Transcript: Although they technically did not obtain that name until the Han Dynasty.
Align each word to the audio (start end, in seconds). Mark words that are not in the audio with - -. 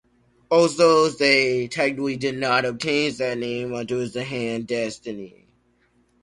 Although 0.49 1.09
they 1.09 1.67
technically 1.67 2.17
did 2.17 2.35
not 2.35 2.65
obtain 2.65 3.13
that 3.17 3.37
name 3.37 3.71
until 3.71 4.09
the 4.09 4.23
Han 4.23 4.65
Dynasty. 4.65 5.45